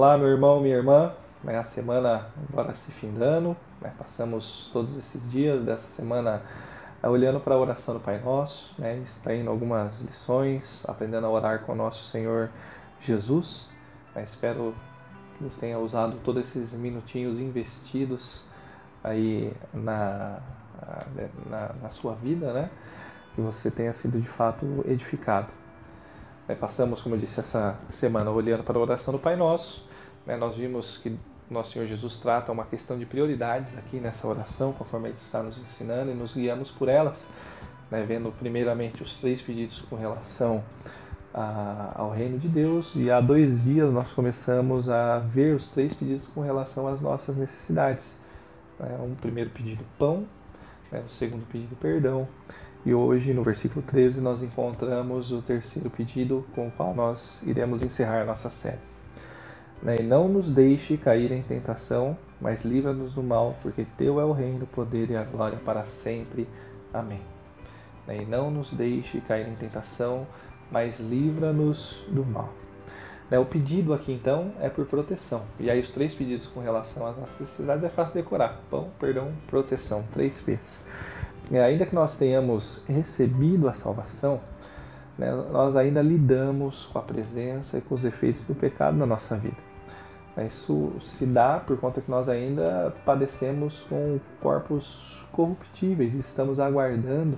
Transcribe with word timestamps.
Olá, 0.00 0.16
meu 0.16 0.28
irmão, 0.28 0.62
minha 0.62 0.76
irmã. 0.76 1.12
A 1.46 1.62
semana 1.62 2.28
agora 2.48 2.74
se 2.74 2.90
findando. 2.90 3.54
Né? 3.82 3.92
Passamos 3.98 4.70
todos 4.72 4.96
esses 4.96 5.30
dias 5.30 5.62
dessa 5.62 5.90
semana 5.90 6.40
eh, 7.02 7.06
olhando 7.06 7.38
para 7.38 7.54
a 7.54 7.58
oração 7.58 7.92
do 7.92 8.00
Pai 8.00 8.18
Nosso, 8.18 8.74
né? 8.78 8.96
extraindo 9.04 9.50
algumas 9.50 10.00
lições, 10.00 10.88
aprendendo 10.88 11.26
a 11.26 11.28
orar 11.28 11.64
com 11.64 11.72
o 11.72 11.74
nosso 11.74 12.10
Senhor 12.10 12.48
Jesus. 12.98 13.68
Né? 14.14 14.22
Espero 14.22 14.74
que 15.36 15.44
nos 15.44 15.58
tenha 15.58 15.78
usado 15.78 16.16
todos 16.24 16.46
esses 16.46 16.72
minutinhos 16.72 17.38
investidos 17.38 18.42
aí 19.04 19.52
na, 19.74 20.40
na, 21.44 21.74
na 21.82 21.90
sua 21.90 22.14
vida, 22.14 22.54
né? 22.54 22.70
Que 23.34 23.42
você 23.42 23.70
tenha 23.70 23.92
sido 23.92 24.18
de 24.18 24.28
fato 24.28 24.82
edificado. 24.88 25.59
Passamos, 26.54 27.02
como 27.02 27.14
eu 27.14 27.18
disse, 27.18 27.40
essa 27.40 27.78
semana 27.88 28.30
olhando 28.30 28.62
para 28.62 28.78
a 28.78 28.80
oração 28.80 29.12
do 29.12 29.18
Pai 29.18 29.36
Nosso. 29.36 29.86
Né, 30.26 30.36
nós 30.36 30.56
vimos 30.56 30.98
que 30.98 31.16
nosso 31.50 31.72
Senhor 31.72 31.86
Jesus 31.86 32.20
trata 32.20 32.52
uma 32.52 32.64
questão 32.64 32.98
de 32.98 33.04
prioridades 33.04 33.76
aqui 33.76 33.96
nessa 33.96 34.26
oração, 34.28 34.72
conforme 34.72 35.08
Ele 35.08 35.18
está 35.22 35.42
nos 35.42 35.58
ensinando, 35.58 36.10
e 36.10 36.14
nos 36.14 36.34
guiamos 36.34 36.70
por 36.70 36.88
elas, 36.88 37.28
né, 37.90 38.04
vendo 38.06 38.30
primeiramente 38.38 39.02
os 39.02 39.18
três 39.18 39.42
pedidos 39.42 39.82
com 39.82 39.96
relação 39.96 40.62
a, 41.34 41.92
ao 41.96 42.10
reino 42.10 42.38
de 42.38 42.48
Deus, 42.48 42.92
e 42.94 43.10
há 43.10 43.20
dois 43.20 43.64
dias 43.64 43.92
nós 43.92 44.12
começamos 44.12 44.88
a 44.88 45.18
ver 45.18 45.56
os 45.56 45.70
três 45.70 45.94
pedidos 45.94 46.28
com 46.28 46.40
relação 46.40 46.86
às 46.86 47.00
nossas 47.00 47.36
necessidades. 47.36 48.20
Né, 48.78 48.96
um 49.02 49.14
primeiro 49.14 49.50
pedido, 49.50 49.84
pão, 49.98 50.24
né, 50.92 51.02
o 51.04 51.10
segundo 51.10 51.44
pedido, 51.46 51.74
perdão, 51.76 52.28
e 52.84 52.94
hoje, 52.94 53.34
no 53.34 53.42
versículo 53.42 53.84
13, 53.86 54.22
nós 54.22 54.42
encontramos 54.42 55.32
o 55.32 55.42
terceiro 55.42 55.90
pedido 55.90 56.46
com 56.54 56.68
o 56.68 56.70
qual 56.70 56.94
nós 56.94 57.42
iremos 57.42 57.82
encerrar 57.82 58.24
nossa 58.24 58.48
série. 58.48 58.78
Né, 59.82 59.98
e 60.00 60.02
não 60.02 60.28
nos 60.28 60.50
deixe 60.50 60.96
cair 60.96 61.30
em 61.30 61.42
tentação, 61.42 62.16
mas 62.40 62.64
livra-nos 62.64 63.14
do 63.14 63.22
mal, 63.22 63.56
porque 63.62 63.86
Teu 63.96 64.18
é 64.18 64.24
o 64.24 64.32
reino, 64.32 64.64
o 64.64 64.66
poder 64.66 65.10
e 65.10 65.16
a 65.16 65.22
glória 65.22 65.58
para 65.58 65.84
sempre. 65.84 66.48
Amém. 66.92 67.20
Né, 68.06 68.22
e 68.22 68.24
não 68.24 68.50
nos 68.50 68.72
deixe 68.72 69.20
cair 69.20 69.46
em 69.46 69.56
tentação, 69.56 70.26
mas 70.70 71.00
livra-nos 71.00 72.02
do 72.08 72.24
mal. 72.24 72.50
Né, 73.30 73.38
o 73.38 73.44
pedido 73.44 73.92
aqui 73.92 74.10
então 74.10 74.52
é 74.58 74.70
por 74.70 74.86
proteção. 74.86 75.42
E 75.58 75.70
aí 75.70 75.80
os 75.80 75.92
três 75.92 76.14
pedidos 76.14 76.46
com 76.46 76.60
relação 76.60 77.06
às 77.06 77.18
necessidades 77.18 77.84
é 77.84 77.90
fácil 77.90 78.14
decorar. 78.14 78.60
Pão, 78.70 78.88
perdão, 78.98 79.32
proteção. 79.46 80.02
Três 80.12 80.38
P's. 80.40 80.82
É, 81.50 81.60
ainda 81.62 81.84
que 81.84 81.94
nós 81.94 82.16
tenhamos 82.16 82.84
recebido 82.86 83.68
a 83.68 83.74
salvação, 83.74 84.40
né, 85.18 85.32
nós 85.50 85.76
ainda 85.76 86.00
lidamos 86.00 86.86
com 86.86 86.98
a 86.98 87.02
presença 87.02 87.78
e 87.78 87.80
com 87.80 87.94
os 87.94 88.04
efeitos 88.04 88.42
do 88.42 88.54
pecado 88.54 88.96
na 88.96 89.04
nossa 89.04 89.36
vida. 89.36 89.56
É, 90.36 90.46
isso 90.46 90.92
se 91.02 91.26
dá 91.26 91.58
por 91.58 91.76
conta 91.78 92.00
que 92.00 92.10
nós 92.10 92.28
ainda 92.28 92.94
padecemos 93.04 93.82
com 93.88 94.20
corpos 94.40 95.26
corruptíveis 95.32 96.14
e 96.14 96.20
estamos 96.20 96.60
aguardando 96.60 97.36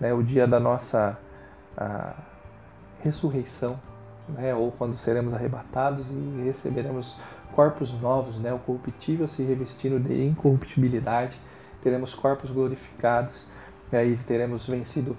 né, 0.00 0.12
o 0.12 0.22
dia 0.22 0.46
da 0.46 0.58
nossa 0.58 1.16
ressurreição, 3.00 3.78
né, 4.28 4.54
ou 4.54 4.72
quando 4.72 4.96
seremos 4.96 5.34
arrebatados 5.34 6.10
e 6.10 6.42
receberemos 6.44 7.18
corpos 7.52 7.92
novos, 8.00 8.38
né, 8.38 8.52
o 8.52 8.58
corruptível 8.58 9.28
se 9.28 9.42
revestindo 9.42 10.00
de 10.00 10.24
incorruptibilidade 10.24 11.38
teremos 11.86 12.14
corpos 12.14 12.50
glorificados, 12.50 13.46
e 13.92 13.96
aí 13.96 14.16
teremos 14.26 14.66
vencido 14.66 15.16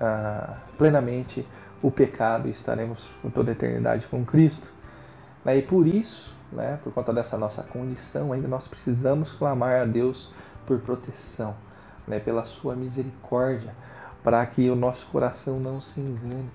ah, 0.00 0.56
plenamente 0.78 1.46
o 1.82 1.90
pecado 1.90 2.48
e 2.48 2.52
estaremos 2.52 3.06
por 3.20 3.30
toda 3.30 3.50
a 3.50 3.52
eternidade 3.52 4.06
com 4.06 4.24
Cristo. 4.24 4.66
E 5.44 5.60
por 5.60 5.86
isso, 5.86 6.34
né, 6.50 6.78
por 6.82 6.90
conta 6.94 7.12
dessa 7.12 7.36
nossa 7.36 7.62
condição, 7.64 8.32
ainda 8.32 8.48
nós 8.48 8.66
precisamos 8.66 9.32
clamar 9.32 9.82
a 9.82 9.84
Deus 9.84 10.32
por 10.66 10.78
proteção, 10.78 11.54
né, 12.06 12.18
pela 12.18 12.46
sua 12.46 12.74
misericórdia, 12.74 13.74
para 14.24 14.44
que 14.46 14.70
o 14.70 14.74
nosso 14.74 15.04
coração 15.08 15.60
não 15.60 15.82
se 15.82 16.00
engane, 16.00 16.50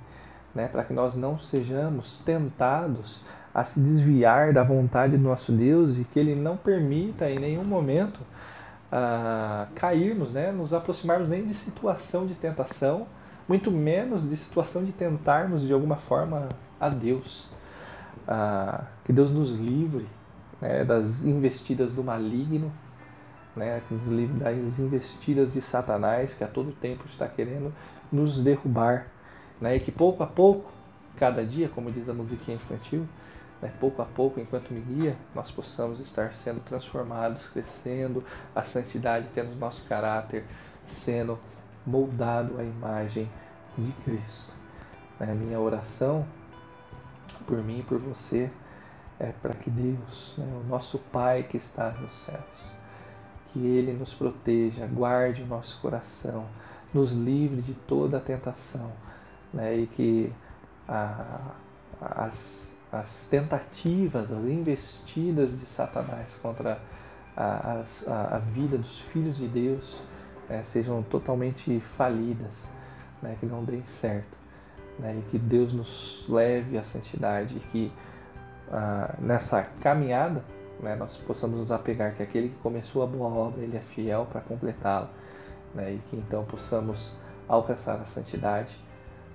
né, 0.56 0.68
para 0.68 0.84
que 0.84 0.92
nós 0.92 1.16
não 1.16 1.40
sejamos 1.40 2.24
tentados 2.24 3.22
a 3.54 3.64
se 3.64 3.80
desviar 3.80 4.54
da 4.54 4.64
vontade 4.64 5.16
do 5.18 5.24
nosso 5.24 5.52
Deus 5.52 5.98
e 5.98 6.04
que 6.04 6.20
Ele 6.20 6.34
não 6.34 6.58
permita 6.58 7.30
em 7.30 7.38
nenhum 7.38 7.64
momento 7.64 8.20
a 8.96 9.66
cairmos, 9.74 10.34
né, 10.34 10.52
nos 10.52 10.72
aproximarmos 10.72 11.28
nem 11.28 11.44
de 11.44 11.56
situação 11.56 12.28
de 12.28 12.36
tentação, 12.36 13.08
muito 13.50 13.72
menos 13.72 14.30
de 14.30 14.38
situação 14.38 14.86
de 14.86 14.92
tentarmos 14.92 15.64
de 15.64 15.74
alguma 15.74 15.96
forma 15.96 16.48
a 16.80 16.90
Deus. 16.90 17.50
Ah, 18.28 18.84
que 19.04 19.12
Deus 19.12 19.32
nos 19.32 19.56
livre 19.56 20.08
né, 20.62 20.86
das 20.86 21.24
investidas 21.24 21.92
do 21.92 22.04
maligno, 22.04 22.72
né, 23.56 23.82
que 23.88 23.96
nos 23.96 24.06
livre 24.06 24.38
das 24.40 24.78
investidas 24.78 25.54
de 25.54 25.62
Satanás, 25.64 26.36
que 26.36 26.44
a 26.44 26.48
todo 26.48 26.72
tempo 26.72 27.04
está 27.08 27.28
querendo 27.28 27.74
nos 28.12 28.44
derrubar. 28.44 29.08
Né, 29.60 29.78
e 29.78 29.80
que 29.80 29.92
pouco 29.92 30.22
a 30.22 30.28
pouco, 30.28 30.70
cada 31.18 31.44
dia, 31.44 31.68
como 31.68 31.92
diz 31.92 32.08
a 32.08 32.14
musiquinha 32.14 32.58
infantil, 32.58 33.08
né, 33.64 33.72
pouco 33.80 34.02
a 34.02 34.06
pouco, 34.06 34.42
enquanto 34.42 34.74
me 34.74 34.82
guia, 34.82 35.16
nós 35.34 35.50
possamos 35.50 36.02
estar 36.02 36.34
sendo 36.34 36.60
transformados, 36.60 37.48
crescendo, 37.48 38.22
a 38.54 38.62
santidade 38.62 39.30
tendo 39.34 39.56
nosso 39.56 39.88
caráter 39.88 40.44
sendo 40.86 41.40
moldado 41.88 42.60
à 42.60 42.64
imagem 42.64 43.32
de 43.78 43.92
Cristo. 44.04 44.52
A 45.18 45.28
minha 45.28 45.62
oração 45.62 46.26
por 47.48 47.64
mim 47.64 47.80
e 47.80 47.84
por 47.84 48.00
você 48.00 48.52
é 49.18 49.32
para 49.42 49.54
que 49.54 49.70
Deus, 49.70 50.36
né, 50.38 50.46
o 50.62 50.68
nosso 50.68 51.00
Pai 51.00 51.44
que 51.44 51.56
está 51.56 51.90
nos 51.92 52.14
céus, 52.18 52.44
que 53.54 53.66
Ele 53.66 53.94
nos 53.94 54.14
proteja, 54.14 54.86
guarde 54.88 55.42
o 55.42 55.46
nosso 55.46 55.80
coração, 55.80 56.46
nos 56.94 57.14
livre 57.14 57.62
de 57.62 57.74
toda 57.74 58.18
a 58.18 58.20
tentação 58.20 58.92
né, 59.54 59.74
e 59.78 59.88
que 59.88 60.34
a, 60.86 61.54
as 62.02 62.73
as 62.94 63.28
tentativas, 63.28 64.32
as 64.32 64.46
investidas 64.46 65.60
de 65.60 65.66
Satanás 65.66 66.38
contra 66.40 66.80
a, 67.36 67.84
a, 68.06 68.36
a 68.36 68.38
vida 68.38 68.78
dos 68.78 69.02
filhos 69.02 69.38
de 69.38 69.48
Deus 69.48 70.00
né, 70.48 70.62
sejam 70.64 71.02
totalmente 71.02 71.80
falidas, 71.80 72.70
né, 73.20 73.36
que 73.40 73.48
não 73.48 73.64
deem 73.64 73.84
certo. 73.86 74.38
Né, 75.00 75.18
e 75.18 75.32
que 75.32 75.40
Deus 75.40 75.74
nos 75.74 76.28
leve 76.30 76.78
à 76.78 76.84
santidade 76.84 77.58
e 77.58 77.60
que 77.72 77.92
ah, 78.72 79.16
nessa 79.18 79.64
caminhada 79.82 80.44
né, 80.80 80.96
nós 80.96 81.18
possamos 81.18 81.58
nos 81.58 81.72
apegar 81.72 82.14
que 82.14 82.22
aquele 82.22 82.50
que 82.50 82.58
começou 82.58 83.02
a 83.02 83.08
boa 83.08 83.28
obra, 83.28 83.64
ele 83.64 83.76
é 83.76 83.80
fiel 83.80 84.28
para 84.32 84.40
completá-la. 84.42 85.10
Né, 85.74 85.94
e 85.94 85.98
que 86.10 86.16
então 86.16 86.46
possamos 86.46 87.18
alcançar 87.48 87.96
a 87.96 88.06
santidade 88.06 88.78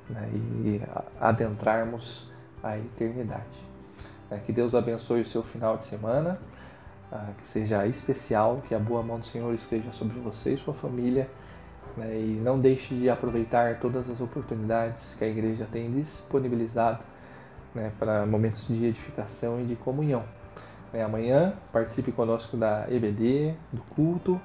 né, 0.08 0.30
e 0.32 0.80
adentrarmos 1.20 2.30
a 2.62 2.76
eternidade. 2.78 3.68
É, 4.30 4.36
que 4.36 4.52
Deus 4.52 4.74
abençoe 4.74 5.22
o 5.22 5.24
seu 5.24 5.42
final 5.42 5.76
de 5.76 5.84
semana, 5.86 6.38
ah, 7.10 7.30
que 7.38 7.48
seja 7.48 7.86
especial, 7.86 8.62
que 8.68 8.74
a 8.74 8.78
boa 8.78 9.02
mão 9.02 9.18
do 9.18 9.26
Senhor 9.26 9.54
esteja 9.54 9.90
sobre 9.92 10.18
você 10.20 10.54
e 10.54 10.58
sua 10.58 10.74
família. 10.74 11.28
Né, 11.96 12.20
e 12.20 12.40
não 12.42 12.60
deixe 12.60 12.94
de 12.94 13.08
aproveitar 13.08 13.80
todas 13.80 14.08
as 14.10 14.20
oportunidades 14.20 15.14
que 15.18 15.24
a 15.24 15.28
igreja 15.28 15.66
tem 15.72 15.90
disponibilizado 15.90 17.02
né, 17.74 17.90
para 17.98 18.26
momentos 18.26 18.68
de 18.68 18.84
edificação 18.84 19.60
e 19.60 19.64
de 19.64 19.74
comunhão. 19.74 20.24
Né, 20.92 21.02
amanhã 21.02 21.54
participe 21.72 22.12
conosco 22.12 22.56
da 22.56 22.86
EBD, 22.90 23.54
do 23.72 23.82
culto. 23.94 24.40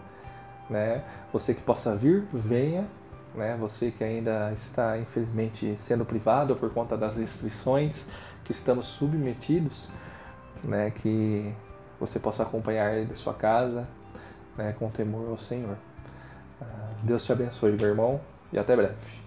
Né, 0.69 1.03
você 1.31 1.53
que 1.53 1.61
possa 1.61 1.95
vir, 1.95 2.23
venha 2.31 2.87
né? 3.35 3.57
Você 3.59 3.91
que 3.91 4.03
ainda 4.03 4.51
está 4.53 4.97
infelizmente 4.97 5.75
sendo 5.79 6.05
privado 6.05 6.55
por 6.55 6.71
conta 6.71 6.97
das 6.97 7.17
restrições 7.17 8.07
que 8.43 8.51
estamos 8.51 8.87
submetidos, 8.87 9.87
né? 10.63 10.91
Que 10.91 11.53
você 11.99 12.19
possa 12.19 12.43
acompanhar 12.43 12.95
ele 12.95 13.05
da 13.05 13.15
sua 13.15 13.33
casa, 13.33 13.87
né? 14.57 14.75
Com 14.77 14.89
temor 14.89 15.29
ao 15.29 15.37
Senhor. 15.37 15.77
Ah, 16.61 16.91
Deus 17.01 17.25
te 17.25 17.31
abençoe, 17.31 17.71
meu 17.73 17.89
irmão, 17.89 18.21
e 18.51 18.59
até 18.59 18.75
breve. 18.75 19.22